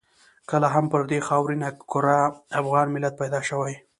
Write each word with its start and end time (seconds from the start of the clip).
کله 0.49 0.67
هم 0.75 0.85
پر 0.91 1.01
دې 1.09 1.19
خاورینه 1.27 1.67
کره 1.91 2.17
افغان 2.61 2.87
ملت 2.95 3.13
پیدا 3.21 3.39
شوی. 3.49 3.75